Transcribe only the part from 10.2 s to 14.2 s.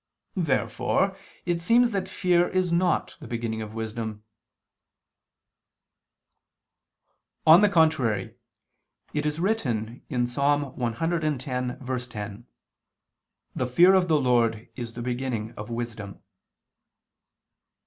the Ps. 110:10: "The fear of the